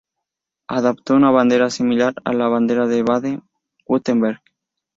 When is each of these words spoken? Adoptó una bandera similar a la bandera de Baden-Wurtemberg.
Adoptó 0.67 1.13
una 1.13 1.29
bandera 1.29 1.69
similar 1.69 2.15
a 2.25 2.33
la 2.33 2.47
bandera 2.47 2.87
de 2.87 3.03
Baden-Wurtemberg. 3.03 4.41